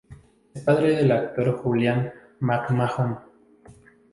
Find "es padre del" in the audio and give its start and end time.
0.55-1.11